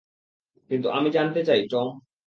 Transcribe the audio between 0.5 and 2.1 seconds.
কিন্তু আমি জানতে চাই, টম।